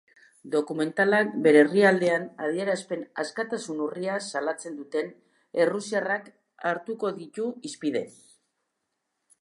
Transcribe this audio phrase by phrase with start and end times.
[0.53, 5.13] Dokumentalak bere herrialdean adierazpen askatasun urria salatzen duten
[5.65, 6.33] errusiarrak
[6.71, 8.07] hartuko ditu hizpide.